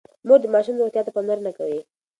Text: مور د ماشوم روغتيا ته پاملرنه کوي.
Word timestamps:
مور 0.27 0.39
د 0.41 0.45
ماشوم 0.53 0.75
روغتيا 0.79 1.01
ته 1.05 1.11
پاملرنه 1.15 1.51
کوي. 1.57 1.79